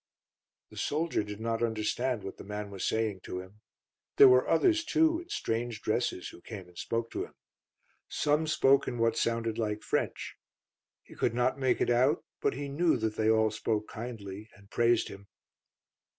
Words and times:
The 0.71 0.77
soldier 0.77 1.21
did 1.21 1.39
not 1.39 1.61
understand 1.61 2.23
what 2.23 2.37
the 2.37 2.43
man 2.43 2.71
was 2.71 2.87
saying 2.87 3.19
to 3.25 3.39
him. 3.39 3.61
There 4.17 4.27
were 4.27 4.47
others, 4.49 4.83
too, 4.83 5.19
in 5.19 5.29
strange 5.29 5.83
dresses, 5.83 6.29
who 6.29 6.41
came 6.41 6.67
and 6.67 6.75
spoke 6.75 7.11
to 7.11 7.25
him. 7.25 7.35
Some 8.09 8.47
spoke 8.47 8.87
in 8.87 8.97
what 8.97 9.15
sounded 9.15 9.59
like 9.59 9.83
French. 9.83 10.37
He 11.03 11.13
could 11.13 11.35
not 11.35 11.59
make 11.59 11.81
it 11.81 11.91
out; 11.91 12.25
but 12.41 12.55
he 12.55 12.67
knew 12.67 12.97
that 12.97 13.15
they 13.15 13.29
all 13.29 13.51
spoke 13.51 13.87
kindly 13.87 14.49
and 14.55 14.71
praised 14.71 15.07
him. 15.07 15.27